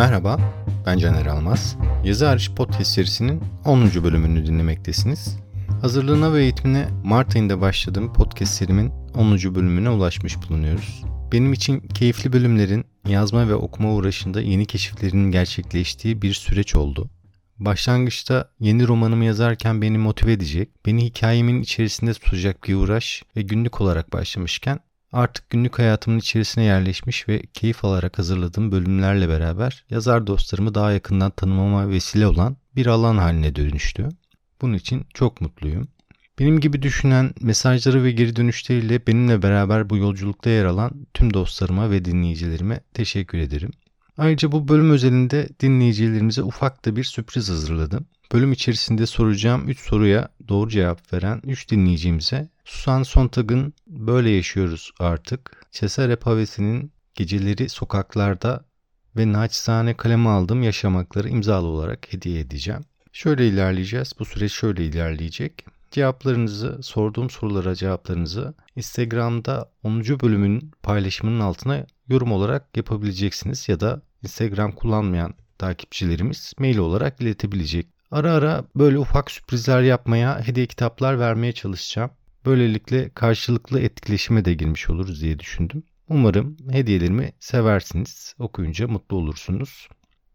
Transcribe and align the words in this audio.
Merhaba, 0.00 0.40
ben 0.86 0.98
Caner 0.98 1.26
Almaz. 1.26 1.76
Yazı 2.04 2.26
Hariç 2.26 2.50
Podcast 2.50 2.92
serisinin 2.92 3.42
10. 3.64 4.04
bölümünü 4.04 4.46
dinlemektesiniz. 4.46 5.38
Hazırlığına 5.80 6.32
ve 6.32 6.42
eğitimine 6.42 6.88
Mart 7.04 7.36
ayında 7.36 7.60
başladığım 7.60 8.12
podcast 8.12 8.52
serimin 8.54 8.92
10. 9.14 9.54
bölümüne 9.54 9.90
ulaşmış 9.90 10.36
bulunuyoruz. 10.48 11.04
Benim 11.32 11.52
için 11.52 11.80
keyifli 11.80 12.32
bölümlerin 12.32 12.84
yazma 13.08 13.48
ve 13.48 13.54
okuma 13.54 13.92
uğraşında 13.92 14.40
yeni 14.40 14.66
keşiflerinin 14.66 15.30
gerçekleştiği 15.30 16.22
bir 16.22 16.34
süreç 16.34 16.74
oldu. 16.76 17.10
Başlangıçta 17.58 18.50
yeni 18.60 18.88
romanımı 18.88 19.24
yazarken 19.24 19.82
beni 19.82 19.98
motive 19.98 20.32
edecek, 20.32 20.68
beni 20.86 21.04
hikayemin 21.04 21.62
içerisinde 21.62 22.14
tutacak 22.14 22.64
bir 22.68 22.74
uğraş 22.74 23.22
ve 23.36 23.42
günlük 23.42 23.80
olarak 23.80 24.12
başlamışken 24.12 24.80
Artık 25.12 25.50
günlük 25.50 25.78
hayatımın 25.78 26.18
içerisine 26.18 26.64
yerleşmiş 26.64 27.28
ve 27.28 27.42
keyif 27.54 27.84
alarak 27.84 28.18
hazırladığım 28.18 28.72
bölümlerle 28.72 29.28
beraber 29.28 29.84
yazar 29.90 30.26
dostlarımı 30.26 30.74
daha 30.74 30.92
yakından 30.92 31.30
tanımama 31.30 31.88
vesile 31.88 32.26
olan 32.26 32.56
bir 32.76 32.86
alan 32.86 33.18
haline 33.18 33.56
dönüştü. 33.56 34.08
Bunun 34.60 34.74
için 34.74 35.06
çok 35.14 35.40
mutluyum. 35.40 35.88
Benim 36.38 36.60
gibi 36.60 36.82
düşünen 36.82 37.34
mesajları 37.40 38.04
ve 38.04 38.12
geri 38.12 38.36
dönüşleriyle 38.36 39.06
benimle 39.06 39.42
beraber 39.42 39.90
bu 39.90 39.96
yolculukta 39.96 40.50
yer 40.50 40.64
alan 40.64 41.06
tüm 41.14 41.34
dostlarıma 41.34 41.90
ve 41.90 42.04
dinleyicilerime 42.04 42.80
teşekkür 42.94 43.38
ederim. 43.38 43.70
Ayrıca 44.18 44.52
bu 44.52 44.68
bölüm 44.68 44.90
özelinde 44.90 45.48
dinleyicilerimize 45.60 46.42
ufak 46.42 46.84
da 46.84 46.96
bir 46.96 47.04
sürpriz 47.04 47.48
hazırladım. 47.50 48.06
Bölüm 48.32 48.52
içerisinde 48.52 49.06
soracağım 49.06 49.68
3 49.68 49.80
soruya 49.80 50.28
doğru 50.48 50.70
cevap 50.70 51.12
veren 51.12 51.40
3 51.44 51.70
dinleyicimize 51.70 52.48
Susan 52.64 53.02
Sontag'ın 53.02 53.74
Böyle 53.86 54.30
Yaşıyoruz 54.30 54.90
Artık, 54.98 55.66
Cesare 55.72 56.16
Pavesi'nin 56.16 56.92
Geceleri 57.14 57.68
Sokaklarda 57.68 58.64
ve 59.16 59.32
naçizane 59.32 59.96
kaleme 59.96 60.28
aldığım 60.28 60.62
yaşamakları 60.62 61.28
imzalı 61.28 61.66
olarak 61.66 62.12
hediye 62.12 62.40
edeceğim. 62.40 62.80
Şöyle 63.12 63.48
ilerleyeceğiz. 63.48 64.12
Bu 64.18 64.24
süreç 64.24 64.52
şöyle 64.52 64.86
ilerleyecek. 64.86 65.64
Cevaplarınızı, 65.90 66.82
sorduğum 66.82 67.30
sorulara 67.30 67.74
cevaplarınızı 67.74 68.54
Instagram'da 68.76 69.72
10. 69.82 70.00
bölümün 70.02 70.70
paylaşımının 70.82 71.40
altına 71.40 71.86
yorum 72.08 72.32
olarak 72.32 72.76
yapabileceksiniz 72.76 73.68
ya 73.68 73.80
da 73.80 74.02
Instagram 74.22 74.72
kullanmayan 74.72 75.34
takipçilerimiz 75.58 76.52
mail 76.58 76.78
olarak 76.78 77.20
iletebilecek. 77.20 77.99
Ara 78.10 78.32
ara 78.32 78.64
böyle 78.76 78.98
ufak 78.98 79.30
sürprizler 79.30 79.82
yapmaya, 79.82 80.46
hediye 80.46 80.66
kitaplar 80.66 81.18
vermeye 81.18 81.52
çalışacağım. 81.52 82.10
Böylelikle 82.46 83.10
karşılıklı 83.10 83.80
etkileşime 83.80 84.44
de 84.44 84.54
girmiş 84.54 84.90
oluruz 84.90 85.22
diye 85.22 85.38
düşündüm. 85.38 85.82
Umarım 86.08 86.56
hediyelerimi 86.70 87.32
seversiniz, 87.40 88.34
okuyunca 88.38 88.88
mutlu 88.88 89.16
olursunuz. 89.16 89.88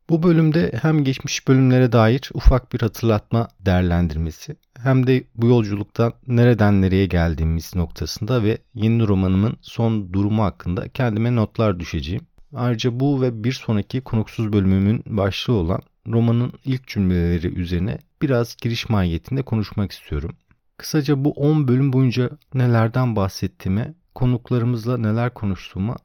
Bu 0.10 0.24
bölümde 0.24 0.72
hem 0.82 1.04
geçmiş 1.04 1.48
bölümlere 1.48 1.92
dair 1.92 2.30
ufak 2.34 2.74
bir 2.74 2.80
hatırlatma 2.80 3.48
değerlendirmesi 3.60 4.56
hem 4.80 5.08
de 5.08 5.24
bu 5.36 5.48
yolculuktan 5.48 6.14
nereden 6.28 6.82
nereye 6.82 7.06
geldiğimiz 7.06 7.76
noktasında 7.76 8.44
ve 8.44 8.58
yeni 8.74 9.08
romanımın 9.08 9.58
son 9.62 10.14
durumu 10.14 10.44
hakkında 10.44 10.90
kendime 10.90 11.36
notlar 11.36 11.80
düşeceğim. 11.80 12.26
Ayrıca 12.54 13.00
bu 13.00 13.22
ve 13.22 13.44
bir 13.44 13.52
sonraki 13.52 14.02
konuksuz 14.02 14.54
bölümümün 14.54 15.04
başlığı 15.06 15.54
olan 15.54 15.82
romanın 16.08 16.54
ilk 16.66 16.88
cümleleri 16.88 17.48
üzerine 17.48 17.98
biraz 18.22 18.56
giriş 18.56 18.90
mahiyetinde 18.90 19.42
konuşmak 19.42 19.92
istiyorum. 19.92 20.36
Kısaca 20.78 21.26
bu 21.26 21.32
10 21.32 21.68
bölüm 21.68 21.94
boyunca 21.94 22.30
nelerden 22.54 23.16
bahsettiğime, 23.16 23.94
konuklarımızla 24.16 24.98
neler 24.98 25.34
konuştuğuma 25.34 25.96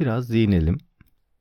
biraz 0.00 0.32
değinelim. 0.32 0.78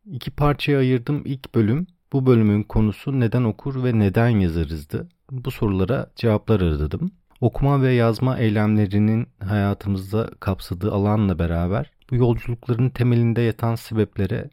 İki 0.05 0.31
parçaya 0.31 0.79
ayırdım 0.79 1.22
ilk 1.25 1.55
bölüm. 1.55 1.88
Bu 2.13 2.25
bölümün 2.25 2.63
konusu 2.63 3.19
neden 3.19 3.44
okur 3.44 3.83
ve 3.83 4.00
neden 4.00 4.29
yazarızdı. 4.29 5.09
Bu 5.31 5.51
sorulara 5.51 6.11
cevaplar 6.16 6.61
aradım. 6.61 7.11
Okuma 7.41 7.81
ve 7.81 7.94
yazma 7.94 8.38
eylemlerinin 8.38 9.28
hayatımızda 9.39 10.29
kapsadığı 10.39 10.91
alanla 10.91 11.39
beraber 11.39 11.91
bu 12.11 12.16
yolculukların 12.16 12.89
temelinde 12.89 13.41
yatan 13.41 13.75
sebeplere 13.75 14.49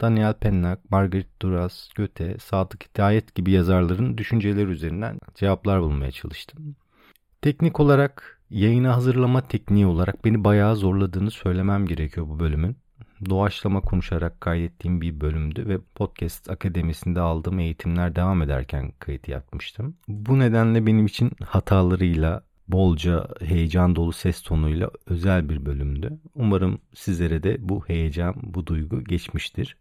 Daniel 0.00 0.34
Pennock, 0.34 0.90
Margaret 0.90 1.42
Duras, 1.42 1.88
Goethe, 1.96 2.38
Sadık 2.38 2.84
Hidayet 2.84 3.34
gibi 3.34 3.50
yazarların 3.50 4.18
düşünceleri 4.18 4.70
üzerinden 4.70 5.18
cevaplar 5.34 5.82
bulmaya 5.82 6.10
çalıştım. 6.10 6.76
Teknik 7.42 7.80
olarak 7.80 8.40
yayını 8.50 8.88
hazırlama 8.88 9.48
tekniği 9.48 9.86
olarak 9.86 10.24
beni 10.24 10.44
bayağı 10.44 10.76
zorladığını 10.76 11.30
söylemem 11.30 11.86
gerekiyor 11.86 12.28
bu 12.28 12.40
bölümün. 12.40 12.76
Doğaçlama 13.30 13.80
konuşarak 13.80 14.40
kaydettiğim 14.40 15.00
bir 15.00 15.20
bölümdü 15.20 15.68
ve 15.68 15.78
podcast 15.94 16.50
akademisinde 16.50 17.20
aldığım 17.20 17.58
eğitimler 17.58 18.16
devam 18.16 18.42
ederken 18.42 18.92
kayıt 18.98 19.28
yapmıştım. 19.28 19.96
Bu 20.08 20.38
nedenle 20.38 20.86
benim 20.86 21.06
için 21.06 21.30
hatalarıyla, 21.44 22.42
bolca 22.68 23.28
heyecan 23.40 23.96
dolu 23.96 24.12
ses 24.12 24.42
tonuyla 24.42 24.90
özel 25.06 25.48
bir 25.48 25.66
bölümdü. 25.66 26.18
Umarım 26.34 26.78
sizlere 26.94 27.42
de 27.42 27.56
bu 27.60 27.88
heyecan, 27.88 28.34
bu 28.42 28.66
duygu 28.66 29.04
geçmiştir. 29.04 29.76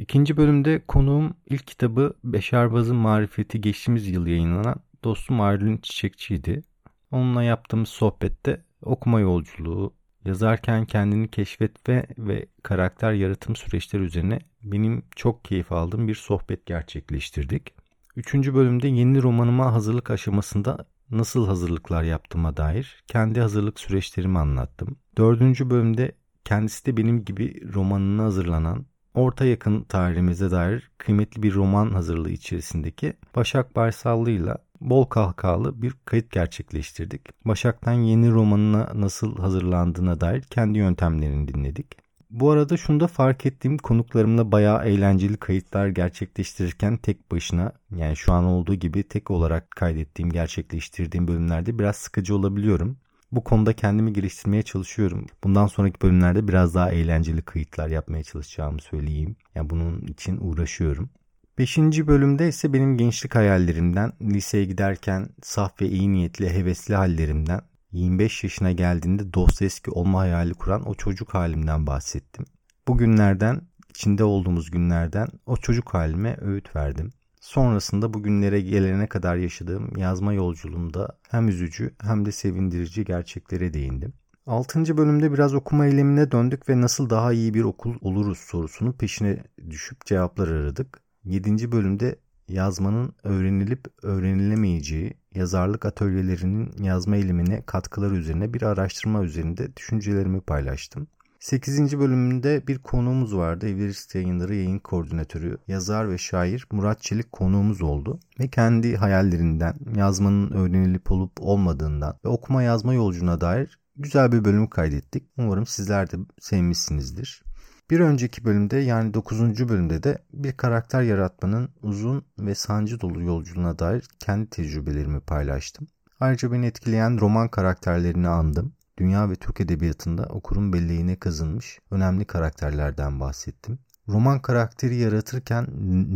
İkinci 0.00 0.36
bölümde 0.36 0.82
konuğum 0.88 1.34
ilk 1.46 1.66
kitabı 1.66 2.14
Beşerbaz'ın 2.24 2.96
Marifeti 2.96 3.60
geçtiğimiz 3.60 4.08
yıl 4.08 4.26
yayınlanan 4.26 4.76
dostum 5.04 5.40
Aylin 5.40 5.76
Çiçekçi'ydi. 5.76 6.62
Onunla 7.10 7.42
yaptığımız 7.42 7.88
sohbette 7.88 8.64
okuma 8.82 9.20
yolculuğu, 9.20 9.94
yazarken 10.24 10.84
kendini 10.84 11.28
keşfetme 11.28 12.06
ve 12.18 12.46
karakter 12.62 13.12
yaratım 13.12 13.56
süreçleri 13.56 14.02
üzerine 14.02 14.38
benim 14.62 15.02
çok 15.16 15.44
keyif 15.44 15.72
aldığım 15.72 16.08
bir 16.08 16.14
sohbet 16.14 16.66
gerçekleştirdik. 16.66 17.74
Üçüncü 18.16 18.54
bölümde 18.54 18.88
yeni 18.88 19.22
romanıma 19.22 19.72
hazırlık 19.72 20.10
aşamasında 20.10 20.86
nasıl 21.10 21.46
hazırlıklar 21.46 22.02
yaptığıma 22.02 22.56
dair 22.56 23.02
kendi 23.06 23.40
hazırlık 23.40 23.80
süreçlerimi 23.80 24.38
anlattım. 24.38 24.96
Dördüncü 25.18 25.70
bölümde 25.70 26.12
kendisi 26.44 26.86
de 26.86 26.96
benim 26.96 27.24
gibi 27.24 27.72
romanına 27.74 28.22
hazırlanan 28.22 28.86
orta 29.14 29.44
yakın 29.44 29.82
tarihimize 29.82 30.50
dair 30.50 30.90
kıymetli 30.98 31.42
bir 31.42 31.54
roman 31.54 31.90
hazırlığı 31.90 32.30
içerisindeki 32.30 33.12
Başak 33.36 33.76
Barsallı 33.76 34.30
ile 34.30 34.56
bol 34.80 35.04
kahkahalı 35.04 35.82
bir 35.82 35.94
kayıt 36.04 36.30
gerçekleştirdik. 36.30 37.28
Başak'tan 37.44 37.92
yeni 37.92 38.30
romanına 38.30 38.92
nasıl 38.94 39.36
hazırlandığına 39.36 40.20
dair 40.20 40.42
kendi 40.42 40.78
yöntemlerini 40.78 41.48
dinledik. 41.48 41.86
Bu 42.30 42.50
arada 42.50 42.76
şunu 42.76 43.00
da 43.00 43.06
fark 43.06 43.46
ettiğim 43.46 43.78
konuklarımla 43.78 44.52
bayağı 44.52 44.84
eğlenceli 44.84 45.36
kayıtlar 45.36 45.88
gerçekleştirirken 45.88 46.96
tek 46.96 47.30
başına 47.32 47.72
yani 47.96 48.16
şu 48.16 48.32
an 48.32 48.44
olduğu 48.44 48.74
gibi 48.74 49.02
tek 49.02 49.30
olarak 49.30 49.70
kaydettiğim 49.70 50.30
gerçekleştirdiğim 50.30 51.28
bölümlerde 51.28 51.78
biraz 51.78 51.96
sıkıcı 51.96 52.36
olabiliyorum. 52.36 52.96
Bu 53.32 53.44
konuda 53.44 53.72
kendimi 53.72 54.12
geliştirmeye 54.12 54.62
çalışıyorum. 54.62 55.26
Bundan 55.44 55.66
sonraki 55.66 56.00
bölümlerde 56.02 56.48
biraz 56.48 56.74
daha 56.74 56.90
eğlenceli 56.90 57.42
kayıtlar 57.42 57.88
yapmaya 57.88 58.24
çalışacağımı 58.24 58.80
söyleyeyim. 58.80 59.36
Yani 59.54 59.70
bunun 59.70 60.00
için 60.00 60.38
uğraşıyorum. 60.40 61.10
Beşinci 61.58 62.06
bölümde 62.06 62.48
ise 62.48 62.72
benim 62.72 62.96
gençlik 62.96 63.34
hayallerimden, 63.34 64.12
liseye 64.22 64.64
giderken 64.64 65.28
saf 65.42 65.80
ve 65.80 65.88
iyi 65.88 66.12
niyetli, 66.12 66.50
hevesli 66.50 66.94
hallerimden, 66.94 67.60
25 67.92 68.44
yaşına 68.44 68.72
geldiğinde 68.72 69.34
Dostoyevski 69.34 69.90
olma 69.90 70.18
hayali 70.18 70.54
kuran 70.54 70.88
o 70.88 70.94
çocuk 70.94 71.34
halimden 71.34 71.86
bahsettim. 71.86 72.44
Bu 72.88 72.98
günlerden, 72.98 73.60
içinde 73.90 74.24
olduğumuz 74.24 74.70
günlerden 74.70 75.28
o 75.46 75.56
çocuk 75.56 75.94
halime 75.94 76.36
öğüt 76.40 76.76
verdim. 76.76 77.12
Sonrasında 77.40 78.14
bugünlere 78.14 78.60
gelene 78.60 79.06
kadar 79.06 79.36
yaşadığım 79.36 79.96
yazma 79.96 80.32
yolculuğumda 80.32 81.18
hem 81.28 81.48
üzücü 81.48 81.94
hem 82.00 82.24
de 82.24 82.32
sevindirici 82.32 83.04
gerçeklere 83.04 83.74
değindim. 83.74 84.12
6. 84.46 84.96
bölümde 84.96 85.32
biraz 85.32 85.54
okuma 85.54 85.86
eylemine 85.86 86.30
döndük 86.30 86.68
ve 86.68 86.80
nasıl 86.80 87.10
daha 87.10 87.32
iyi 87.32 87.54
bir 87.54 87.64
okul 87.64 87.94
oluruz 88.00 88.38
sorusunun 88.38 88.92
peşine 88.92 89.44
düşüp 89.70 90.06
cevaplar 90.06 90.48
aradık. 90.48 91.00
7. 91.24 91.72
bölümde 91.72 92.16
yazmanın 92.48 93.12
öğrenilip 93.22 93.84
öğrenilemeyeceği, 94.02 95.14
yazarlık 95.34 95.86
atölyelerinin 95.86 96.72
yazma 96.82 97.16
eğilimine 97.16 97.62
katkıları 97.62 98.14
üzerine 98.14 98.54
bir 98.54 98.62
araştırma 98.62 99.24
üzerinde 99.24 99.76
düşüncelerimi 99.76 100.40
paylaştım. 100.40 101.06
8. 101.40 101.98
bölümünde 101.98 102.66
bir 102.66 102.78
konuğumuz 102.78 103.36
vardı. 103.36 103.68
Everest 103.68 104.14
Yayınları 104.14 104.54
yayın 104.54 104.78
koordinatörü, 104.78 105.58
yazar 105.68 106.10
ve 106.10 106.18
şair 106.18 106.66
Murat 106.72 107.02
Çelik 107.02 107.32
konuğumuz 107.32 107.82
oldu. 107.82 108.20
Ve 108.40 108.48
kendi 108.48 108.96
hayallerinden, 108.96 109.74
yazmanın 109.96 110.50
öğrenilip 110.50 111.12
olup 111.12 111.32
olmadığından 111.40 112.16
ve 112.24 112.28
okuma 112.28 112.62
yazma 112.62 112.94
yolculuğuna 112.94 113.40
dair 113.40 113.78
güzel 113.96 114.32
bir 114.32 114.44
bölüm 114.44 114.66
kaydettik. 114.66 115.24
Umarım 115.38 115.66
sizler 115.66 116.10
de 116.10 116.16
sevmişsinizdir. 116.40 117.42
Bir 117.90 118.00
önceki 118.00 118.44
bölümde 118.44 118.76
yani 118.76 119.14
9. 119.14 119.68
bölümde 119.68 120.02
de 120.02 120.18
bir 120.32 120.52
karakter 120.52 121.02
yaratmanın 121.02 121.68
uzun 121.82 122.24
ve 122.38 122.54
sancı 122.54 123.00
dolu 123.00 123.22
yolculuğuna 123.22 123.78
dair 123.78 124.08
kendi 124.18 124.50
tecrübelerimi 124.50 125.20
paylaştım. 125.20 125.88
Ayrıca 126.20 126.52
beni 126.52 126.66
etkileyen 126.66 127.20
roman 127.20 127.48
karakterlerini 127.48 128.28
andım. 128.28 128.72
Dünya 129.00 129.30
ve 129.30 129.36
Türk 129.36 129.60
Edebiyatı'nda 129.60 130.22
okurun 130.22 130.72
belleğine 130.72 131.16
kazınmış 131.16 131.78
önemli 131.90 132.24
karakterlerden 132.24 133.20
bahsettim. 133.20 133.78
roman 134.08 134.42
karakteri 134.42 134.96
yaratırken 134.96 135.66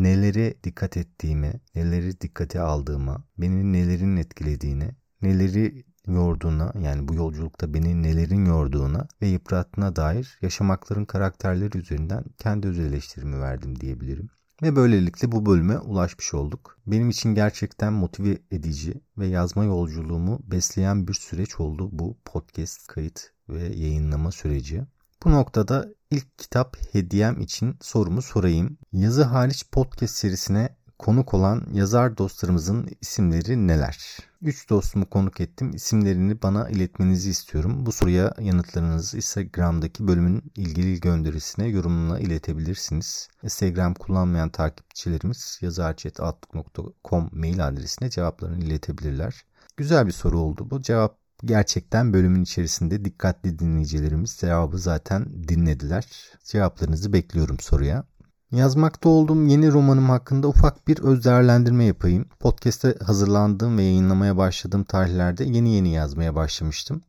nelere 0.03 0.55
dikkat 0.65 0.97
ettiğimi, 0.97 1.53
neleri 1.75 2.21
dikkate 2.21 2.61
aldığımı, 2.61 3.25
beni 3.39 3.73
nelerin 3.73 4.17
etkilediğini, 4.17 4.91
neleri 5.23 5.85
yorduğuna 6.07 6.73
yani 6.81 7.09
bu 7.09 7.15
yolculukta 7.15 7.75
beni 7.75 8.03
nelerin 8.03 8.45
yorduğuna 8.45 9.09
ve 9.23 9.27
yıprattığına 9.27 9.97
dair 9.97 10.39
yaşamakların 10.43 11.05
karakterleri 11.05 11.79
üzerinden 11.79 12.25
kendi 12.39 12.69
öz 12.69 12.79
eleştirimi 12.79 13.41
verdim 13.41 13.81
diyebilirim. 13.81 14.29
Ve 14.63 14.77
böylelikle 14.77 15.33
bu 15.33 15.47
bölüme 15.47 15.79
ulaşmış 15.79 16.35
olduk. 16.35 16.79
Benim 16.87 17.11
için 17.11 17.35
gerçekten 17.35 17.93
motive 17.93 18.39
edici 18.51 18.95
ve 19.19 19.27
yazma 19.27 19.65
yolculuğumu 19.65 20.41
besleyen 20.45 21.09
bir 21.09 21.15
süreç 21.15 21.61
oldu 21.61 21.89
bu 21.93 22.17
podcast 22.25 22.87
kayıt 22.87 23.31
ve 23.49 23.63
yayınlama 23.63 24.33
süreci. 24.33 24.83
Bu 25.25 25.31
noktada 25.31 25.89
ilk 26.11 26.39
kitap 26.39 26.77
hediyem 26.95 27.41
için 27.41 27.77
sorumu 27.81 28.23
sorayım. 28.23 28.79
Yazı 28.93 29.23
hariç 29.23 29.67
podcast 29.73 30.15
serisine 30.15 30.77
konuk 30.99 31.35
olan 31.35 31.67
yazar 31.73 32.19
dostlarımızın 32.19 32.89
isimleri 33.01 33.67
neler? 33.67 34.19
3 34.45 34.71
dostumu 34.71 35.07
konuk 35.07 35.41
ettim. 35.41 35.75
İsimlerini 35.75 36.43
bana 36.43 36.69
iletmenizi 36.69 37.31
istiyorum. 37.31 37.87
Bu 37.87 37.93
soruya 37.93 38.35
yanıtlarınızı 38.41 39.17
Instagram'daki 39.17 40.09
bölümün 40.09 40.43
ilgili 40.57 41.01
gönderisine 41.01 41.69
yorumuna 41.69 42.19
iletebilirsiniz. 42.19 43.29
Instagram 43.43 43.95
kullanmayan 43.95 44.51
takipçilerimiz 44.51 45.59
yazarchat.com 45.63 47.31
mail 47.33 47.69
adresine 47.69 48.11
cevaplarını 48.11 48.65
iletebilirler. 48.65 49.45
Güzel 49.77 50.07
bir 50.07 50.13
soru 50.13 50.39
oldu 50.39 50.71
bu. 50.71 50.83
Cevap 50.83 51.19
gerçekten 51.45 52.13
bölümün 52.13 52.43
içerisinde 52.43 53.05
dikkatli 53.05 53.59
dinleyicilerimiz 53.59 54.37
cevabı 54.37 54.79
zaten 54.79 55.49
dinlediler. 55.49 56.07
Cevaplarınızı 56.45 57.13
bekliyorum 57.13 57.61
soruya. 57.61 58.05
Yazmakta 58.55 59.09
olduğum 59.09 59.47
yeni 59.47 59.73
romanım 59.73 60.11
hakkında 60.11 60.49
ufak 60.49 60.89
bir 60.89 60.99
öz 60.99 61.25
değerlendirme 61.25 61.85
yapayım. 61.85 62.29
Podcast'te 62.41 62.95
hazırlandığım 63.07 63.79
ve 63.79 63.83
yayınlamaya 63.83 64.37
başladığım 64.37 64.85
tarihlerde 64.85 65.45
yeni 65.45 65.75
yeni 65.75 65.93
yazmaya 65.93 66.35
başlamıştım. 66.35 67.03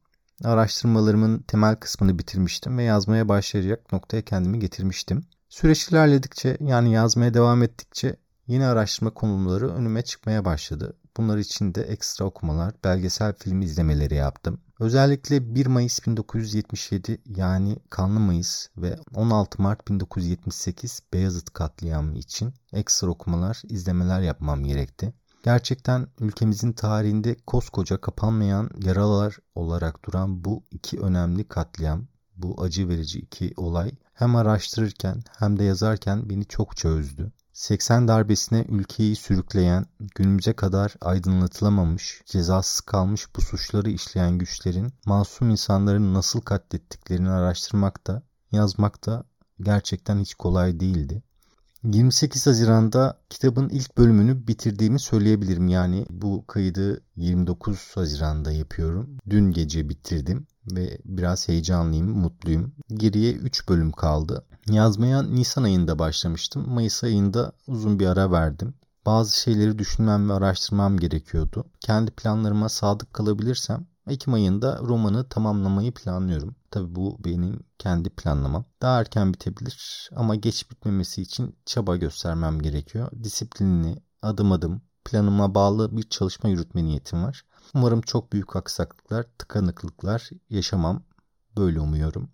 Araştırmalarımın 0.43 1.39
temel 1.39 1.75
kısmını 1.75 2.19
bitirmiştim 2.19 2.77
ve 2.77 2.83
yazmaya 2.83 3.29
başlayacak 3.29 3.91
noktaya 3.91 4.21
kendimi 4.21 4.59
getirmiştim. 4.59 5.25
Süreç 5.49 5.89
ilerledikçe 5.89 6.57
yani 6.59 6.93
yazmaya 6.93 7.33
devam 7.33 7.63
ettikçe 7.63 8.15
yeni 8.47 8.65
araştırma 8.65 9.13
konuları 9.13 9.69
önüme 9.69 10.01
çıkmaya 10.01 10.45
başladı. 10.45 10.97
Bunlar 11.17 11.37
için 11.37 11.75
de 11.75 11.81
ekstra 11.81 12.25
okumalar, 12.25 12.73
belgesel 12.83 13.33
film 13.33 13.61
izlemeleri 13.61 14.15
yaptım. 14.15 14.59
Özellikle 14.79 15.55
1 15.55 15.65
Mayıs 15.65 16.07
1977 16.07 17.21
yani 17.25 17.77
Kanlı 17.89 18.19
Mayıs 18.19 18.67
ve 18.77 18.95
16 19.13 19.61
Mart 19.61 19.87
1978 19.87 21.01
Beyazıt 21.13 21.53
katliamı 21.53 22.17
için 22.17 22.53
ekstra 22.73 23.07
okumalar, 23.07 23.61
izlemeler 23.69 24.21
yapmam 24.21 24.63
gerekti. 24.63 25.13
Gerçekten 25.43 26.07
ülkemizin 26.19 26.73
tarihinde 26.73 27.35
koskoca 27.47 28.01
kapanmayan 28.01 28.69
yaralar 28.83 29.37
olarak 29.55 30.05
duran 30.05 30.45
bu 30.45 30.63
iki 30.71 30.99
önemli 30.99 31.47
katliam, 31.47 32.07
bu 32.35 32.61
acı 32.61 32.89
verici 32.89 33.19
iki 33.19 33.53
olay 33.57 33.91
hem 34.13 34.35
araştırırken 34.35 35.23
hem 35.37 35.59
de 35.59 35.63
yazarken 35.63 36.29
beni 36.29 36.45
çok 36.45 36.77
çözdü. 36.77 37.31
80 37.55 38.07
darbesine 38.07 38.65
ülkeyi 38.69 39.15
sürükleyen, 39.15 39.85
günümüze 40.15 40.53
kadar 40.53 40.95
aydınlatılamamış, 41.01 42.21
cezasız 42.25 42.81
kalmış 42.81 43.35
bu 43.35 43.41
suçları 43.41 43.89
işleyen 43.89 44.37
güçlerin 44.37 44.93
masum 45.05 45.49
insanların 45.49 46.13
nasıl 46.13 46.41
katlettiklerini 46.41 47.29
araştırmakta, 47.29 48.21
yazmakta 48.51 49.23
gerçekten 49.61 50.19
hiç 50.19 50.33
kolay 50.35 50.79
değildi. 50.79 51.23
28 51.83 52.47
Haziran'da 52.47 53.19
kitabın 53.29 53.69
ilk 53.69 53.97
bölümünü 53.97 54.47
bitirdiğimi 54.47 54.99
söyleyebilirim. 54.99 55.67
Yani 55.67 56.05
bu 56.09 56.47
kaydı 56.47 57.01
29 57.15 57.91
Haziran'da 57.95 58.51
yapıyorum. 58.51 59.17
Dün 59.29 59.51
gece 59.51 59.89
bitirdim 59.89 60.47
ve 60.71 60.97
biraz 61.05 61.47
heyecanlıyım, 61.47 62.09
mutluyum. 62.09 62.73
Geriye 62.93 63.33
3 63.33 63.69
bölüm 63.69 63.91
kaldı. 63.91 64.45
Yazmaya 64.69 65.23
Nisan 65.23 65.63
ayında 65.63 65.99
başlamıştım. 65.99 66.69
Mayıs 66.69 67.03
ayında 67.03 67.51
uzun 67.67 67.99
bir 67.99 68.07
ara 68.07 68.31
verdim. 68.31 68.73
Bazı 69.05 69.41
şeyleri 69.41 69.79
düşünmem 69.79 70.29
ve 70.29 70.33
araştırmam 70.33 70.97
gerekiyordu. 70.97 71.65
Kendi 71.79 72.11
planlarıma 72.11 72.69
sadık 72.69 73.13
kalabilirsem 73.13 73.87
Ekim 74.07 74.33
ayında 74.33 74.79
romanı 74.81 75.29
tamamlamayı 75.29 75.93
planlıyorum. 75.93 76.55
Tabi 76.71 76.95
bu 76.95 77.17
benim 77.25 77.59
kendi 77.79 78.09
planlamam. 78.09 78.65
Daha 78.81 78.99
erken 78.99 79.33
bitebilir 79.33 80.09
ama 80.15 80.35
geç 80.35 80.71
bitmemesi 80.71 81.21
için 81.21 81.55
çaba 81.65 81.95
göstermem 81.95 82.61
gerekiyor. 82.61 83.11
Disiplinli, 83.23 84.03
adım 84.21 84.51
adım, 84.51 84.81
planıma 85.05 85.55
bağlı 85.55 85.97
bir 85.97 86.09
çalışma 86.09 86.49
yürütme 86.49 86.83
niyetim 86.83 87.23
var. 87.23 87.45
Umarım 87.75 88.01
çok 88.01 88.33
büyük 88.33 88.55
aksaklıklar, 88.55 89.25
tıkanıklıklar 89.37 90.29
yaşamam. 90.49 91.03
Böyle 91.57 91.79
umuyorum. 91.79 92.29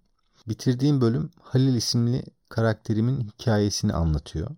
Bitirdiğim 0.48 1.02
bölüm 1.02 1.32
Halil 1.42 1.76
isimli 1.76 2.24
karakterimin 2.50 3.22
hikayesini 3.22 3.94
anlatıyor. 3.94 4.50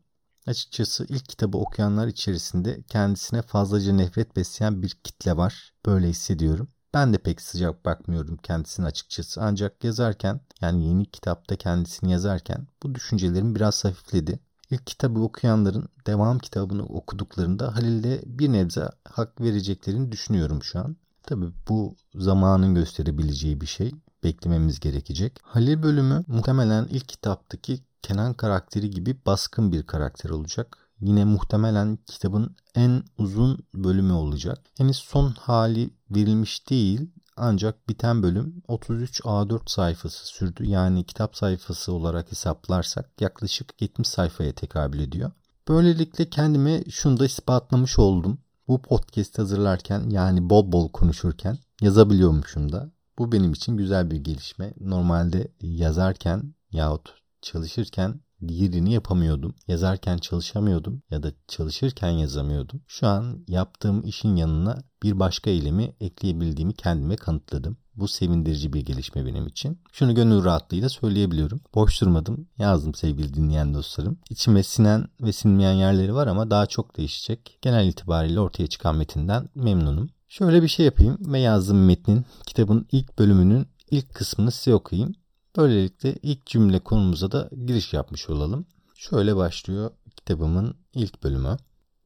Açıkçası 0.48 1.06
ilk 1.10 1.30
kitabı 1.30 1.58
okuyanlar 1.58 2.08
içerisinde 2.08 2.84
kendisine 2.88 3.42
fazlaca 3.42 3.94
nefret 3.94 4.36
besleyen 4.36 4.82
bir 4.82 4.90
kitle 4.90 5.38
var. 5.38 5.74
Böyle 5.86 6.08
hissediyorum. 6.08 6.68
Ben 6.94 7.14
de 7.14 7.18
pek 7.18 7.42
sıcak 7.42 7.86
bakmıyorum 7.86 8.38
kendisine 8.38 8.86
açıkçası. 8.86 9.42
Ancak 9.42 9.84
yazarken 9.84 10.40
yani 10.62 10.88
yeni 10.88 11.06
kitapta 11.06 11.56
kendisini 11.56 12.12
yazarken 12.12 12.68
bu 12.84 12.96
düşüncelerim 12.96 13.56
biraz 13.56 13.86
hafifledi. 13.86 14.40
İlk 14.70 14.88
kitabı 14.88 15.20
okuyanların 15.20 15.90
devam 16.08 16.40
kitabını 16.40 16.86
okuduklarında 16.86 17.76
Halil'de 17.76 18.22
bir 18.26 18.52
nebze 18.52 18.90
hak 19.06 19.42
vereceklerini 19.42 20.12
düşünüyorum 20.12 20.64
şu 20.64 20.80
an. 20.80 20.96
Tabi 21.24 21.46
bu 21.70 21.96
zamanın 22.16 22.76
gösterebileceği 22.76 23.62
bir 23.62 23.66
şey. 23.66 23.92
Beklememiz 24.24 24.80
gerekecek. 24.80 25.40
Halil 25.44 25.84
bölümü 25.84 26.24
muhtemelen 26.28 26.88
ilk 26.92 27.10
kitaptaki 27.10 27.80
Kenan 28.04 28.34
karakteri 28.34 28.90
gibi 28.90 29.18
baskın 29.26 29.72
bir 29.72 29.84
karakter 29.84 30.30
olacak. 30.30 30.78
Yine 31.02 31.26
muhtemelen 31.26 32.00
kitabın 32.06 32.56
en 32.76 33.04
uzun 33.18 33.60
bölümü 33.74 34.14
olacak. 34.14 34.60
Henüz 34.78 34.98
son 34.98 35.32
hali 35.32 35.90
verilmiş 36.12 36.70
değil 36.70 37.10
ancak 37.38 37.90
biten 37.90 38.24
bölüm 38.24 38.64
33 38.68 39.22
A4 39.22 39.62
sayfası 39.70 40.28
sürdü. 40.28 40.66
Yani 40.66 41.04
kitap 41.04 41.36
sayfası 41.36 41.94
olarak 41.94 42.32
hesaplarsak 42.32 43.22
yaklaşık 43.22 43.82
70 43.82 44.08
sayfaya 44.08 44.54
tekabül 44.54 45.00
ediyor. 45.00 45.32
Böylelikle 45.68 46.30
kendime 46.30 46.84
şunu 46.90 47.20
da 47.20 47.26
ispatlamış 47.26 48.00
oldum. 48.00 48.38
Bu 48.68 48.82
podcast 48.82 49.38
hazırlarken 49.38 50.10
yani 50.10 50.50
bol 50.50 50.72
bol 50.72 50.90
konuşurken 50.90 51.58
yazabiliyormuşum 51.82 52.72
da. 52.72 52.92
Bu 53.18 53.32
benim 53.32 53.54
için 53.54 53.78
güzel 53.78 54.12
bir 54.12 54.18
gelişme. 54.18 54.74
Normalde 54.80 55.52
yazarken 55.62 56.54
yahut 56.72 57.14
çalışırken 57.42 58.20
diğerini 58.48 58.94
yapamıyordum. 58.94 59.56
Yazarken 59.68 60.18
çalışamıyordum 60.18 61.02
ya 61.10 61.24
da 61.24 61.32
çalışırken 61.48 62.10
yazamıyordum. 62.10 62.82
Şu 62.88 63.08
an 63.08 63.46
yaptığım 63.48 64.06
işin 64.06 64.36
yanına 64.36 64.84
bir 65.04 65.20
başka 65.20 65.50
eylemi 65.50 65.96
ekleyebildiğimi 66.00 66.74
kendime 66.74 67.16
kanıtladım. 67.16 67.78
Bu 67.96 68.08
sevindirici 68.08 68.74
bir 68.74 68.86
gelişme 68.86 69.26
benim 69.26 69.48
için. 69.48 69.80
Şunu 69.92 70.16
gönül 70.16 70.44
rahatlığıyla 70.44 70.90
söyleyebiliyorum. 70.90 71.62
Boş 71.76 72.02
durmadım. 72.02 72.48
Yazdım 72.58 72.94
sevgili 72.94 73.34
dinleyen 73.34 73.74
dostlarım. 73.74 74.20
İçime 74.30 74.64
sinen 74.64 75.08
ve 75.22 75.34
sinmeyen 75.34 75.74
yerleri 75.74 76.14
var 76.14 76.28
ama 76.28 76.50
daha 76.50 76.66
çok 76.66 76.98
değişecek. 76.98 77.58
Genel 77.62 77.88
itibariyle 77.88 78.40
ortaya 78.40 78.68
çıkan 78.68 78.96
metinden 78.96 79.50
memnunum. 79.56 80.10
Şöyle 80.34 80.64
bir 80.64 80.68
şey 80.68 80.86
yapayım 80.86 81.18
ve 81.20 81.40
yazdığım 81.40 81.86
metnin 81.86 82.26
kitabın 82.46 82.88
ilk 82.92 83.20
bölümünün 83.20 83.68
ilk 83.92 84.14
kısmını 84.14 84.52
size 84.52 84.76
okuyayım. 84.76 85.14
Böylelikle 85.58 86.16
ilk 86.22 86.46
cümle 86.46 86.80
konumuza 86.80 87.32
da 87.32 87.50
giriş 87.66 87.94
yapmış 87.94 88.30
olalım. 88.30 88.66
Şöyle 88.96 89.36
başlıyor 89.36 89.92
kitabımın 90.16 90.76
ilk 90.94 91.24
bölümü. 91.24 91.58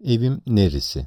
Evim 0.04 0.42
neresi? 0.48 1.06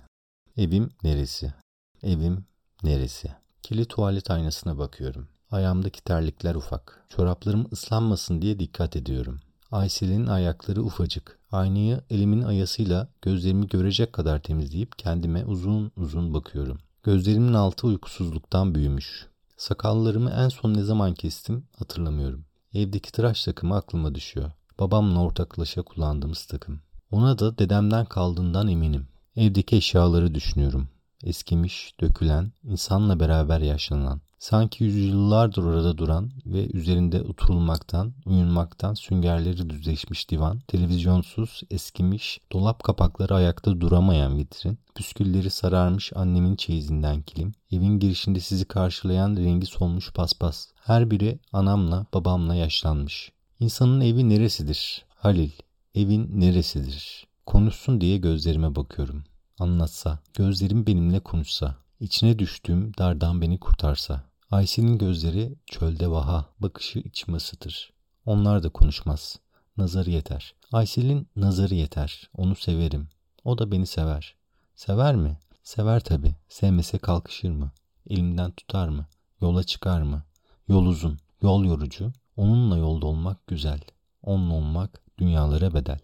Evim 0.57 0.91
neresi? 1.03 1.55
Evim 2.03 2.45
neresi? 2.83 3.31
Kili 3.62 3.85
tuvalet 3.85 4.31
aynasına 4.31 4.79
bakıyorum. 4.79 5.29
Ayağımdaki 5.50 6.05
terlikler 6.05 6.55
ufak. 6.55 7.05
Çoraplarım 7.09 7.69
ıslanmasın 7.73 8.43
diye 8.43 8.59
dikkat 8.59 8.97
ediyorum. 8.97 9.41
Aysel'in 9.71 10.27
ayakları 10.27 10.83
ufacık. 10.83 11.39
Aynayı 11.53 12.00
elimin 12.11 12.43
ayasıyla 12.43 13.09
gözlerimi 13.23 13.67
görecek 13.67 14.12
kadar 14.12 14.43
temizleyip 14.43 14.99
kendime 14.99 15.45
uzun 15.45 15.93
uzun 15.97 16.35
bakıyorum. 16.35 16.79
Gözlerimin 17.02 17.54
altı 17.54 17.87
uykusuzluktan 17.87 18.75
büyümüş. 18.75 19.26
Sakallarımı 19.57 20.30
en 20.30 20.49
son 20.49 20.75
ne 20.75 20.83
zaman 20.83 21.14
kestim 21.14 21.64
hatırlamıyorum. 21.78 22.45
Evdeki 22.75 23.12
tıraş 23.12 23.45
takımı 23.45 23.76
aklıma 23.76 24.14
düşüyor. 24.14 24.50
Babamla 24.80 25.23
ortaklaşa 25.23 25.83
kullandığımız 25.83 26.47
takım. 26.47 26.80
Ona 27.11 27.38
da 27.38 27.59
dedemden 27.59 28.04
kaldığından 28.04 28.69
eminim. 28.69 29.09
Evdeki 29.37 29.76
eşyaları 29.76 30.35
düşünüyorum. 30.35 30.88
Eskimiş, 31.25 31.95
dökülen, 32.00 32.52
insanla 32.62 33.21
beraber 33.21 33.61
yaşlanan. 33.61 34.21
Sanki 34.40 34.85
yüzyıllardır 34.85 35.64
orada 35.64 35.99
duran 35.99 36.30
ve 36.47 36.70
üzerinde 36.70 37.23
oturulmaktan, 37.23 38.12
uyunmaktan 38.26 38.94
süngerleri 38.94 39.70
düzleşmiş 39.70 40.30
divan, 40.30 40.61
televizyonsuz, 40.61 41.62
eskimiş, 41.70 42.40
dolap 42.52 42.82
kapakları 42.82 43.35
ayakta 43.35 43.80
duramayan 43.80 44.37
vitrin, 44.37 44.78
püskülleri 44.94 45.50
sararmış 45.50 46.12
annemin 46.14 46.56
çeyizinden 46.56 47.23
kilim, 47.23 47.52
evin 47.73 47.99
girişinde 47.99 48.40
sizi 48.40 48.64
karşılayan 48.64 49.37
rengi 49.37 49.66
solmuş 49.66 50.12
paspas. 50.12 50.66
Her 50.85 51.11
biri 51.11 51.38
anamla, 51.52 52.06
babamla 52.14 52.54
yaşlanmış. 52.54 53.32
İnsanın 53.61 54.00
evi 54.00 54.28
neresidir? 54.28 55.04
Halil, 55.16 55.50
evin 55.94 56.40
neresidir? 56.40 57.26
Konuşsun 57.47 58.00
diye 58.00 58.18
gözlerime 58.18 58.76
bakıyorum. 58.76 59.25
Anlatsa, 59.59 60.18
gözlerim 60.35 60.87
benimle 60.87 61.20
konuşsa, 61.20 61.76
içine 62.00 62.38
düştüğüm 62.38 62.92
dardan 62.99 63.40
beni 63.40 63.61
kurtarsa. 63.61 64.29
Ayşe'nin 64.50 64.99
gözleri 64.99 65.54
çölde 65.66 66.11
vaha, 66.11 66.47
bakışı 66.61 66.99
içimi 66.99 67.37
ısıtır. 67.37 67.92
Onlar 68.26 68.62
da 68.62 68.69
konuşmaz. 68.69 69.38
Nazarı 69.76 70.11
yeter. 70.11 70.54
Aysel'in 70.73 71.28
nazarı 71.37 71.75
yeter. 71.75 72.30
Onu 72.37 72.57
severim. 72.57 73.09
O 73.45 73.59
da 73.59 73.73
beni 73.73 73.87
sever. 73.87 74.35
Sever 74.75 75.16
mi? 75.16 75.38
Sever 75.62 76.00
tabi. 76.00 76.35
Sevmese 76.49 76.99
kalkışır 76.99 77.50
mı? 77.50 77.71
Elimden 78.09 78.50
tutar 78.50 78.88
mı? 78.88 79.07
Yola 79.40 79.64
çıkar 79.64 80.02
mı? 80.02 80.23
Yol 80.69 80.87
uzun, 80.87 81.19
yol 81.42 81.64
yorucu. 81.64 82.12
Onunla 82.37 82.76
yolda 82.76 83.07
olmak 83.07 83.47
güzel. 83.47 83.80
Onunla 84.23 84.54
olmak 84.54 85.00
dünyalara 85.19 85.75
bedel. 85.75 85.99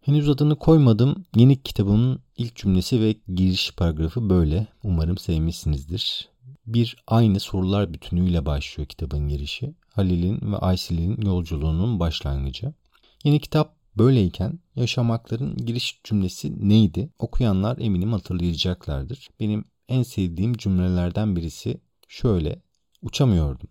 Henüz 0.00 0.28
adını 0.28 0.56
koymadım. 0.56 1.24
Yeni 1.36 1.62
kitabımın 1.62 2.20
ilk 2.36 2.56
cümlesi 2.56 3.00
ve 3.00 3.14
giriş 3.34 3.74
paragrafı 3.76 4.30
böyle. 4.30 4.66
Umarım 4.82 5.18
sevmişsinizdir. 5.18 6.28
Bir 6.68 6.96
aynı 7.06 7.40
sorular 7.40 7.94
bütünüyle 7.94 8.46
başlıyor 8.46 8.88
kitabın 8.88 9.28
girişi. 9.28 9.74
Halil'in 9.94 10.52
ve 10.52 10.56
Aysel'in 10.56 11.20
yolculuğunun 11.22 12.00
başlangıcı. 12.00 12.72
Yeni 13.24 13.40
kitap 13.40 13.76
böyleyken 13.98 14.58
yaşamakların 14.76 15.56
giriş 15.56 16.00
cümlesi 16.04 16.68
neydi? 16.68 17.10
Okuyanlar 17.18 17.78
eminim 17.78 18.12
hatırlayacaklardır. 18.12 19.28
Benim 19.40 19.64
en 19.88 20.02
sevdiğim 20.02 20.54
cümlelerden 20.54 21.36
birisi 21.36 21.80
şöyle. 22.08 22.62
Uçamıyordum. 23.02 23.68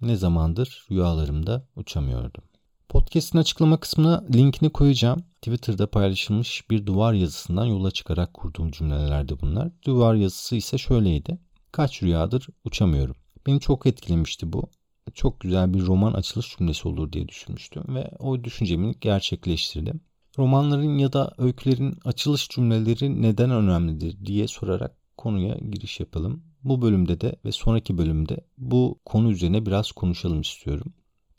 Ne 0.00 0.16
zamandır 0.16 0.86
rüyalarımda 0.90 1.66
uçamıyordum. 1.76 2.44
Podcast'in 2.88 3.38
açıklama 3.38 3.80
kısmına 3.80 4.24
linkini 4.34 4.70
koyacağım. 4.70 5.24
Twitter'da 5.42 5.90
paylaşılmış 5.90 6.70
bir 6.70 6.86
duvar 6.86 7.12
yazısından 7.12 7.64
yola 7.64 7.90
çıkarak 7.90 8.34
kurduğum 8.34 8.70
cümlelerde 8.70 9.40
bunlar. 9.40 9.70
Duvar 9.84 10.14
yazısı 10.14 10.56
ise 10.56 10.78
şöyleydi. 10.78 11.38
Kaç 11.72 12.02
rüyadır 12.02 12.48
uçamıyorum. 12.64 13.16
Beni 13.46 13.60
çok 13.60 13.86
etkilemişti 13.86 14.52
bu. 14.52 14.70
Çok 15.14 15.40
güzel 15.40 15.74
bir 15.74 15.86
roman 15.86 16.12
açılış 16.12 16.56
cümlesi 16.56 16.88
olur 16.88 17.12
diye 17.12 17.28
düşünmüştüm 17.28 17.82
ve 17.88 18.10
o 18.18 18.44
düşüncemi 18.44 18.94
gerçekleştirdim. 19.00 20.00
Romanların 20.38 20.98
ya 20.98 21.12
da 21.12 21.34
öykülerin 21.38 21.98
açılış 22.04 22.48
cümleleri 22.48 23.22
neden 23.22 23.50
önemlidir 23.50 24.26
diye 24.26 24.48
sorarak 24.48 24.96
konuya 25.16 25.54
giriş 25.70 26.00
yapalım. 26.00 26.42
Bu 26.64 26.82
bölümde 26.82 27.20
de 27.20 27.36
ve 27.44 27.52
sonraki 27.52 27.98
bölümde 27.98 28.40
bu 28.58 29.00
konu 29.04 29.32
üzerine 29.32 29.66
biraz 29.66 29.92
konuşalım 29.92 30.40
istiyorum. 30.40 30.92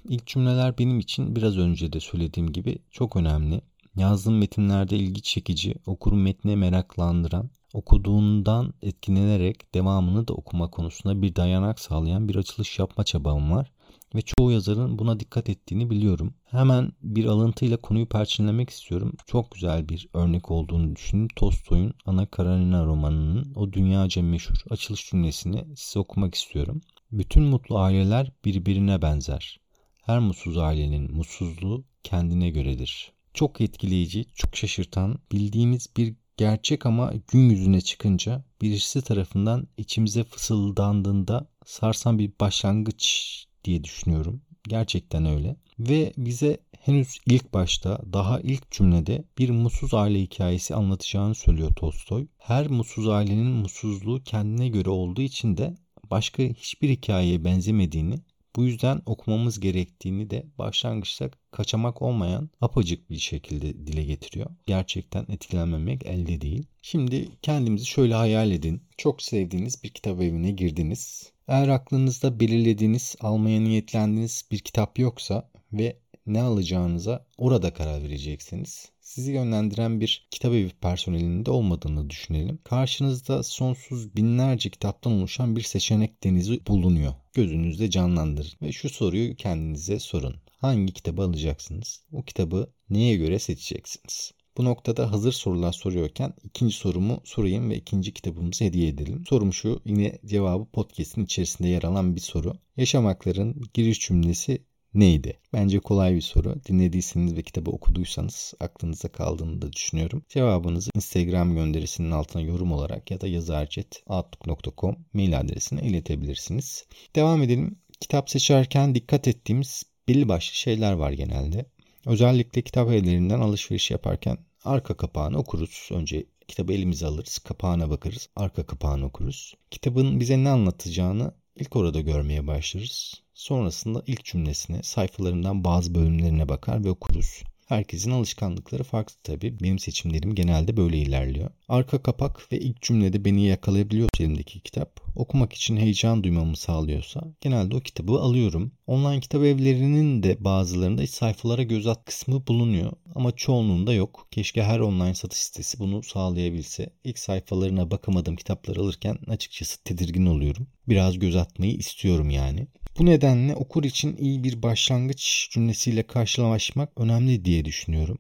İlk 0.10 0.28
cümleler 0.28 0.78
benim 0.78 1.00
için 1.00 1.36
biraz 1.36 1.58
önce 1.58 1.94
de 1.94 2.00
söylediğim 2.00 2.52
gibi 2.52 2.78
çok 2.92 3.16
önemli. 3.16 3.62
Yazdığım 3.96 4.38
metinlerde 4.38 4.98
ilgi 4.98 5.22
çekici, 5.22 5.76
okuru 5.86 6.16
metne 6.16 6.56
meraklandıran, 6.56 7.50
okuduğundan 7.74 8.74
etkilenerek 8.82 9.74
devamını 9.74 10.28
da 10.28 10.34
okuma 10.34 10.70
konusunda 10.72 11.22
bir 11.22 11.36
dayanak 11.36 11.80
sağlayan 11.80 12.30
bir 12.30 12.36
açılış 12.36 12.80
yapma 12.80 13.04
çabam 13.04 13.52
var 13.52 13.72
ve 14.16 14.22
çoğu 14.22 14.52
yazarın 14.52 15.00
buna 15.00 15.20
dikkat 15.20 15.50
ettiğini 15.50 15.90
biliyorum. 15.90 16.34
Hemen 16.44 16.92
bir 17.02 17.26
alıntıyla 17.26 17.78
konuyu 17.78 18.06
perçinlemek 18.06 18.70
istiyorum. 18.70 19.14
Çok 19.26 19.52
güzel 19.52 19.90
bir 19.90 20.08
örnek 20.14 20.52
olduğunu 20.52 20.96
düşünün. 20.96 21.28
Tolstoy'un 21.36 21.94
Ana 22.06 22.26
Karenina 22.26 22.86
romanının 22.86 23.54
o 23.56 23.74
dünyaca 23.74 24.22
meşhur 24.22 24.56
açılış 24.70 25.10
cümlesini 25.10 25.66
size 25.76 26.00
okumak 26.00 26.36
istiyorum. 26.36 26.82
Bütün 27.12 27.44
mutlu 27.44 27.80
aileler 27.80 28.32
birbirine 28.46 29.02
benzer. 29.02 29.60
Her 30.02 30.20
mutsuz 30.20 30.58
ailenin 30.58 31.16
mutsuzluğu 31.16 31.86
kendine 32.04 32.50
göredir. 32.50 33.12
Çok 33.34 33.62
etkileyici, 33.62 34.26
çok 34.36 34.56
şaşırtan, 34.56 35.20
bildiğimiz 35.32 35.88
bir 35.98 36.16
gerçek 36.38 36.86
ama 36.86 37.14
gün 37.28 37.50
yüzüne 37.50 37.82
çıkınca 37.82 38.44
birisi 38.62 39.02
tarafından 39.02 39.68
içimize 39.78 40.24
fısıldandığında 40.24 41.48
sarsan 41.66 42.20
bir 42.20 42.32
başlangıç 42.40 43.46
diye 43.64 43.84
düşünüyorum. 43.84 44.42
Gerçekten 44.68 45.26
öyle. 45.26 45.56
Ve 45.80 46.14
bize 46.18 46.58
henüz 46.80 47.20
ilk 47.26 47.54
başta 47.54 48.02
daha 48.14 48.40
ilk 48.40 48.72
cümlede 48.72 49.24
bir 49.38 49.50
mutsuz 49.50 49.94
aile 49.94 50.22
hikayesi 50.22 50.76
anlatacağını 50.76 51.36
söylüyor 51.36 51.72
Tolstoy. 51.76 52.28
Her 52.38 52.68
mutsuz 52.68 53.08
ailenin 53.08 53.52
mutsuzluğu 53.52 54.24
kendine 54.24 54.70
göre 54.70 54.90
olduğu 54.90 55.22
için 55.22 55.58
de 55.58 55.76
başka 56.12 56.44
hiçbir 56.44 56.90
hikayeye 56.90 57.46
benzemediğini 57.46 58.20
bu 58.56 58.64
yüzden 58.64 59.02
okumamız 59.06 59.60
gerektiğini 59.60 60.30
de 60.30 60.46
başlangıçta 60.58 61.30
kaçamak 61.52 62.02
olmayan 62.02 62.50
apacık 62.62 63.10
bir 63.10 63.18
şekilde 63.18 63.88
dile 63.88 64.04
getiriyor. 64.04 64.50
Gerçekten 64.66 65.26
etkilenmemek 65.30 66.06
elde 66.06 66.42
değil. 66.42 66.64
Şimdi 66.82 67.30
kendimizi 67.42 67.86
şöyle 67.86 68.14
hayal 68.14 68.52
edin. 68.52 68.82
Çok 68.98 69.22
sevdiğiniz 69.22 69.84
bir 69.84 69.90
kitap 69.90 70.22
evine 70.22 70.52
girdiniz. 70.52 71.32
Eğer 71.48 71.68
aklınızda 71.68 72.40
belirlediğiniz, 72.40 73.16
almaya 73.20 73.62
niyetlendiğiniz 73.62 74.46
bir 74.52 74.60
kitap 74.60 75.00
yoksa 75.00 75.50
ve 75.74 75.98
ne 76.26 76.42
alacağınıza 76.42 77.26
orada 77.38 77.74
karar 77.74 78.04
vereceksiniz. 78.04 78.92
Sizi 79.00 79.32
yönlendiren 79.32 80.02
bir 80.02 80.28
kitap 80.32 80.54
evi 80.54 80.70
personelinin 80.70 81.46
de 81.46 81.52
olmadığını 81.52 82.10
düşünelim. 82.10 82.60
Karşınızda 82.64 83.44
sonsuz 83.44 84.16
binlerce 84.16 84.70
kitaptan 84.70 85.14
oluşan 85.14 85.56
bir 85.56 85.62
seçenek 85.62 86.24
denizi 86.24 86.68
bulunuyor. 86.68 87.14
Gözünüzde 87.34 87.90
canlandırın 87.90 88.52
ve 88.62 88.72
şu 88.72 88.90
soruyu 88.90 89.36
kendinize 89.36 90.00
sorun. 90.00 90.36
Hangi 90.58 90.94
kitabı 90.94 91.22
alacaksınız? 91.22 92.04
O 92.12 92.24
kitabı 92.24 92.74
neye 92.90 93.18
göre 93.18 93.40
seçeceksiniz? 93.40 94.32
Bu 94.58 94.66
noktada 94.66 95.12
hazır 95.12 95.32
sorular 95.32 95.72
soruyorken 95.72 96.34
ikinci 96.44 96.76
sorumu 96.76 97.22
sorayım 97.24 97.70
ve 97.70 97.78
ikinci 97.78 98.14
kitabımızı 98.14 98.64
hediye 98.64 98.88
edelim. 98.88 99.24
Sorum 99.30 99.54
şu 99.54 99.82
yine 99.86 100.20
cevabı 100.26 100.66
podcast'in 100.72 101.26
içerisinde 101.26 101.68
yer 101.68 101.84
alan 101.84 102.16
bir 102.16 102.22
soru. 102.22 102.54
Yaşamakların 102.78 103.62
giriş 103.74 104.00
cümlesi 104.00 104.66
neydi? 104.94 105.40
Bence 105.54 105.80
kolay 105.80 106.16
bir 106.16 106.22
soru. 106.22 106.56
Dinlediyseniz 106.68 107.36
ve 107.36 107.42
kitabı 107.42 107.72
okuduysanız 107.72 108.54
aklınıza 108.60 109.10
kaldığını 109.10 109.62
da 109.62 109.74
düşünüyorum. 109.74 110.24
Cevabınızı 110.30 110.92
Instagram 110.96 111.56
gönderisinin 111.56 112.12
altına 112.12 112.42
yorum 112.42 112.72
olarak 112.72 113.12
ya 113.12 113.22
da 113.22 113.28
yazarcet.outlook.com 113.28 114.96
mail 115.14 115.40
adresine 115.40 115.82
iletebilirsiniz. 115.82 116.86
Devam 117.16 117.44
edelim. 117.44 117.76
Kitap 118.00 118.30
seçerken 118.30 118.96
dikkat 118.96 119.28
ettiğimiz 119.28 119.84
belli 120.08 120.30
başlı 120.30 120.56
şeyler 120.56 120.94
var 120.94 121.12
genelde. 121.12 121.66
Özellikle 122.06 122.62
kitap 122.62 122.90
evlerinden 122.90 123.40
alışveriş 123.40 123.92
yaparken 123.92 124.38
arka 124.64 124.98
kapağını 124.98 125.38
okuruz. 125.38 125.90
Önce 125.92 126.26
kitabı 126.48 126.74
elimize 126.74 127.06
alırız, 127.06 127.40
kapağına 127.40 127.90
bakarız, 127.90 128.30
arka 128.36 128.66
kapağını 128.66 129.06
okuruz. 129.06 129.54
Kitabın 129.72 130.20
bize 130.20 130.44
ne 130.44 130.50
anlatacağını 130.50 131.34
ilk 131.56 131.76
orada 131.76 132.02
görmeye 132.02 132.48
başlarız. 132.48 133.24
Sonrasında 133.34 134.04
ilk 134.08 134.26
cümlesine, 134.26 134.84
sayfalarından 134.84 135.64
bazı 135.64 135.96
bölümlerine 135.96 136.50
bakar 136.50 136.84
ve 136.84 136.90
okuruz. 136.90 137.44
Herkesin 137.72 138.12
alışkanlıkları 138.12 138.84
farklı 138.84 139.16
tabii. 139.24 139.60
Benim 139.62 139.80
seçimlerim 139.80 140.36
genelde 140.36 140.78
böyle 140.78 140.98
ilerliyor. 140.98 141.50
Arka 141.68 142.04
kapak 142.04 142.52
ve 142.52 142.60
ilk 142.60 142.82
cümlede 142.82 143.26
beni 143.26 143.46
yakalayabiliyor 143.46 144.10
elimdeki 144.20 144.60
kitap. 144.60 145.02
Okumak 145.16 145.54
için 145.54 145.78
heyecan 145.78 146.24
duymamı 146.24 146.58
sağlıyorsa 146.58 147.24
genelde 147.42 147.76
o 147.76 147.80
kitabı 147.80 148.12
alıyorum. 148.12 148.72
Online 148.88 149.20
kitap 149.20 149.44
evlerinin 149.44 150.24
de 150.24 150.44
bazılarında 150.44 151.08
sayfalara 151.08 151.64
göz 151.64 151.88
at 151.88 152.06
kısmı 152.06 152.48
bulunuyor. 152.48 152.92
Ama 153.16 153.32
çoğunluğunda 153.32 153.94
yok. 153.94 154.28
Keşke 154.32 154.64
her 154.64 154.80
online 154.80 155.16
satış 155.16 155.40
sitesi 155.40 155.80
bunu 155.80 156.04
sağlayabilse. 156.04 156.90
İlk 157.04 157.20
sayfalarına 157.20 157.92
bakamadığım 157.92 158.36
kitapları 158.36 158.80
alırken 158.80 159.18
açıkçası 159.28 159.84
tedirgin 159.84 160.26
oluyorum. 160.26 160.68
Biraz 160.90 161.20
göz 161.20 161.36
atmayı 161.36 161.74
istiyorum 161.74 162.30
yani. 162.30 162.68
Bu 163.00 163.06
nedenle 163.06 163.56
okur 163.56 163.84
için 163.84 164.18
iyi 164.18 164.44
bir 164.44 164.62
başlangıç 164.62 165.50
cümlesiyle 165.52 166.04
karşılaşmak 166.04 167.00
önemli 167.00 167.46
diye 167.46 167.66
düşünüyorum. 167.66 168.18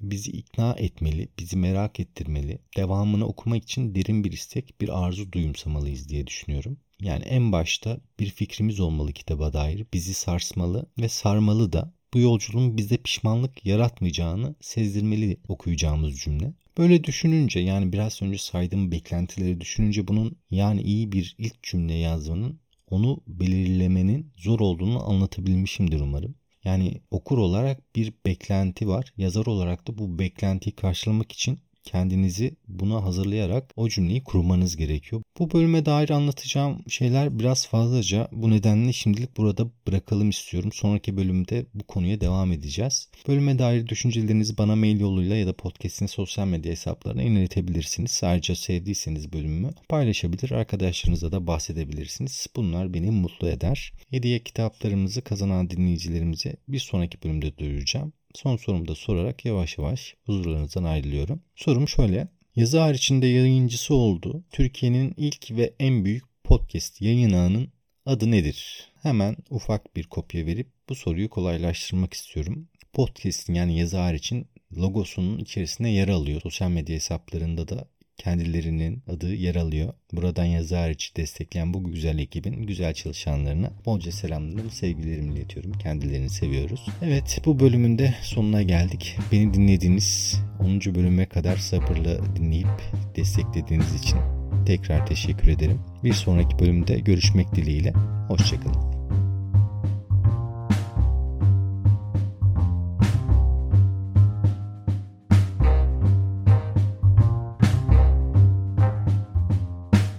Bizi 0.00 0.30
ikna 0.30 0.74
etmeli, 0.78 1.28
bizi 1.38 1.56
merak 1.56 2.00
ettirmeli, 2.00 2.58
devamını 2.76 3.26
okumak 3.26 3.62
için 3.62 3.94
derin 3.94 4.24
bir 4.24 4.32
istek, 4.32 4.80
bir 4.80 5.04
arzu 5.04 5.32
duyumsamalıyız 5.32 6.08
diye 6.08 6.26
düşünüyorum. 6.26 6.78
Yani 7.00 7.24
en 7.24 7.52
başta 7.52 8.00
bir 8.20 8.30
fikrimiz 8.30 8.80
olmalı 8.80 9.12
kitaba 9.12 9.52
dair, 9.52 9.86
bizi 9.94 10.14
sarsmalı 10.14 10.86
ve 10.98 11.08
sarmalı 11.08 11.72
da 11.72 11.92
bu 12.14 12.18
yolculuğun 12.18 12.76
bize 12.76 12.96
pişmanlık 12.96 13.66
yaratmayacağını 13.66 14.54
sezdirmeli 14.60 15.36
okuyacağımız 15.48 16.18
cümle. 16.18 16.52
Böyle 16.78 17.04
düşününce 17.04 17.60
yani 17.60 17.92
biraz 17.92 18.22
önce 18.22 18.38
saydığım 18.38 18.92
beklentileri 18.92 19.60
düşününce 19.60 20.08
bunun 20.08 20.36
yani 20.50 20.82
iyi 20.82 21.12
bir 21.12 21.34
ilk 21.38 21.62
cümle 21.62 21.94
yazmanın 21.94 22.60
onu 22.90 23.20
belirlemenin 23.26 24.32
zor 24.36 24.60
olduğunu 24.60 25.08
anlatabilmişimdir 25.08 26.00
umarım. 26.00 26.34
Yani 26.64 27.00
okur 27.10 27.38
olarak 27.38 27.96
bir 27.96 28.12
beklenti 28.26 28.88
var. 28.88 29.12
Yazar 29.16 29.46
olarak 29.46 29.88
da 29.88 29.98
bu 29.98 30.18
beklentiyi 30.18 30.76
karşılamak 30.76 31.32
için 31.32 31.58
kendinizi 31.88 32.56
buna 32.68 33.04
hazırlayarak 33.04 33.72
o 33.76 33.88
cümleyi 33.88 34.24
kurmanız 34.24 34.76
gerekiyor. 34.76 35.22
Bu 35.38 35.50
bölüme 35.50 35.86
dair 35.86 36.10
anlatacağım 36.10 36.82
şeyler 36.88 37.38
biraz 37.38 37.66
fazlaca. 37.66 38.28
Bu 38.32 38.50
nedenle 38.50 38.92
şimdilik 38.92 39.36
burada 39.36 39.70
bırakalım 39.86 40.30
istiyorum. 40.30 40.72
Sonraki 40.72 41.16
bölümde 41.16 41.66
bu 41.74 41.84
konuya 41.84 42.20
devam 42.20 42.52
edeceğiz. 42.52 43.08
Bölüme 43.28 43.58
dair 43.58 43.86
düşüncelerinizi 43.86 44.58
bana 44.58 44.76
mail 44.76 45.00
yoluyla 45.00 45.36
ya 45.36 45.46
da 45.46 45.52
podcast'in 45.52 46.06
sosyal 46.06 46.46
medya 46.46 46.72
hesaplarına 46.72 47.22
iletebilirsiniz. 47.22 48.20
Ayrıca 48.24 48.54
sevdiyseniz 48.54 49.32
bölümümü 49.32 49.70
paylaşabilir, 49.88 50.50
arkadaşlarınıza 50.50 51.32
da 51.32 51.46
bahsedebilirsiniz. 51.46 52.46
Bunlar 52.56 52.94
beni 52.94 53.10
mutlu 53.10 53.48
eder. 53.48 53.92
Hediye 54.10 54.38
kitaplarımızı 54.38 55.22
kazanan 55.22 55.70
dinleyicilerimize 55.70 56.56
bir 56.68 56.78
sonraki 56.78 57.22
bölümde 57.22 57.58
duyuracağım. 57.58 58.12
Son 58.34 58.56
sorumu 58.56 58.88
da 58.88 58.94
sorarak 58.94 59.44
yavaş 59.44 59.78
yavaş 59.78 60.14
huzurlarınızdan 60.26 60.84
ayrılıyorum. 60.84 61.42
Sorum 61.56 61.88
şöyle. 61.88 62.28
Yazı 62.56 62.78
haricinde 62.78 63.26
yayıncısı 63.26 63.94
oldu. 63.94 64.44
Türkiye'nin 64.50 65.14
ilk 65.16 65.50
ve 65.50 65.74
en 65.78 66.04
büyük 66.04 66.24
podcast 66.44 67.02
yayın 67.02 67.32
ağının 67.32 67.68
adı 68.06 68.30
nedir? 68.30 68.88
Hemen 69.02 69.36
ufak 69.50 69.96
bir 69.96 70.04
kopya 70.04 70.46
verip 70.46 70.68
bu 70.88 70.94
soruyu 70.94 71.30
kolaylaştırmak 71.30 72.14
istiyorum. 72.14 72.68
Podcast'in 72.92 73.54
yani 73.54 73.78
yazı 73.78 73.96
hariçin 73.96 74.46
logosunun 74.76 75.38
içerisinde 75.38 75.88
yer 75.88 76.08
alıyor. 76.08 76.40
Sosyal 76.40 76.70
medya 76.70 76.94
hesaplarında 76.96 77.68
da 77.68 77.88
kendilerinin 78.18 79.02
adı 79.08 79.34
yer 79.34 79.54
alıyor. 79.54 79.92
Buradan 80.12 80.44
yazı 80.44 80.76
hariç 80.76 81.12
destekleyen 81.16 81.74
bu 81.74 81.84
güzel 81.84 82.18
ekibin 82.18 82.62
güzel 82.62 82.94
çalışanlarına 82.94 83.70
bolca 83.86 84.12
selamlarımı, 84.12 84.70
sevgilerimi 84.70 85.34
iletiyorum. 85.34 85.72
Kendilerini 85.72 86.30
seviyoruz. 86.30 86.86
Evet 87.02 87.40
bu 87.44 87.60
bölümün 87.60 87.98
de 87.98 88.14
sonuna 88.22 88.62
geldik. 88.62 89.16
Beni 89.32 89.54
dinlediğiniz 89.54 90.40
10. 90.60 90.80
bölüme 90.94 91.26
kadar 91.26 91.56
sabırla 91.56 92.36
dinleyip 92.36 92.82
desteklediğiniz 93.16 93.94
için 93.94 94.18
tekrar 94.66 95.06
teşekkür 95.06 95.48
ederim. 95.48 95.80
Bir 96.04 96.12
sonraki 96.12 96.58
bölümde 96.58 96.98
görüşmek 96.98 97.54
dileğiyle. 97.54 97.92
Hoşçakalın. 98.28 98.97